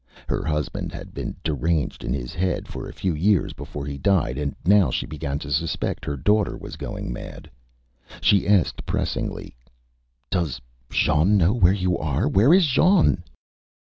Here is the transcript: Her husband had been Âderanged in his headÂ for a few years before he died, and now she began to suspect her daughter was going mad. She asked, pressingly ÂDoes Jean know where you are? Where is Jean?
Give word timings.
Her 0.27 0.43
husband 0.43 0.91
had 0.93 1.13
been 1.13 1.35
Âderanged 1.45 2.03
in 2.03 2.11
his 2.11 2.33
headÂ 2.33 2.67
for 2.67 2.89
a 2.89 2.91
few 2.91 3.13
years 3.13 3.53
before 3.53 3.85
he 3.85 3.99
died, 3.99 4.35
and 4.35 4.55
now 4.65 4.89
she 4.89 5.05
began 5.05 5.37
to 5.37 5.51
suspect 5.51 6.05
her 6.05 6.17
daughter 6.17 6.57
was 6.57 6.75
going 6.75 7.13
mad. 7.13 7.51
She 8.19 8.47
asked, 8.47 8.87
pressingly 8.87 9.55
ÂDoes 10.31 10.59
Jean 10.89 11.37
know 11.37 11.53
where 11.53 11.71
you 11.71 11.99
are? 11.99 12.27
Where 12.27 12.51
is 12.51 12.65
Jean? 12.65 13.21